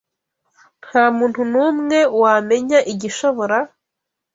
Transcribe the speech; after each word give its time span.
Nta 0.85 1.03
muntu 1.17 1.41
n’umwe 1.51 1.99
wamenya 2.21 2.79
igishobora 2.93 3.57